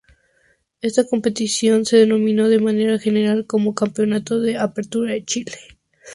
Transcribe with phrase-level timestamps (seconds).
[0.81, 5.51] Esta competición se denominó de manera general como Campeonato de Apertura de Chile.